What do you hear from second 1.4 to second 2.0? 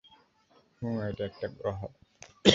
গ্রহ।